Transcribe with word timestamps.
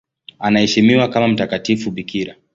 Anaheshimiwa 0.39 1.07
kama 1.09 1.27
mtakatifu 1.27 1.91
bikira. 1.91 2.35